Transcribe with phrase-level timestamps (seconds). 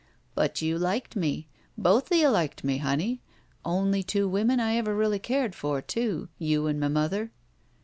[0.33, 1.47] "But you liked me.
[1.77, 3.21] Both of you liked me, honey.
[3.63, 6.27] Only two women I ever really cared for, too.
[6.39, 7.29] You and m' mother."